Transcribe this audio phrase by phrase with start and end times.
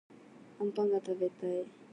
[0.59, 1.63] あんぱんがたべたい